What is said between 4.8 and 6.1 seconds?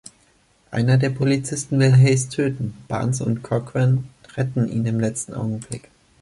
im letzten Augenblick.